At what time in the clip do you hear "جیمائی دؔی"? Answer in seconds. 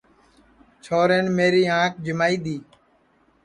2.05-2.57